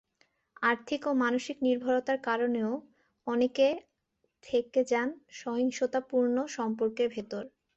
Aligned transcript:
আর্থিক 0.63 1.01
ও 1.07 1.21
মানসিক 1.21 1.57
নির্ভরতার 1.61 2.19
কারণেও 2.23 2.71
অনেকে 3.27 3.67
থেকে 4.43 4.79
যান 4.91 5.09
সহিংসতাপূর্ণ 5.39 6.35
সম্পর্কের 6.57 7.07
ভেতর। 7.09 7.43